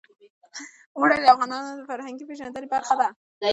اوړي 0.97 1.17
د 1.21 1.25
افغانانو 1.35 1.69
د 1.79 1.81
فرهنګي 1.89 2.23
پیژندنې 2.29 2.67
برخه 2.73 2.93
ده. 2.99 3.07